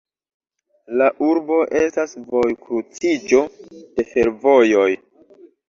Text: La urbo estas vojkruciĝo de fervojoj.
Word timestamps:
La 1.01 1.09
urbo 1.27 1.59
estas 1.83 2.17
vojkruciĝo 2.33 3.45
de 3.77 4.09
fervojoj. 4.17 4.91